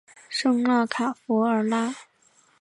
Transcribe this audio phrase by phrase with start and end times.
[0.29, 1.95] 圣让卡弗尔拉。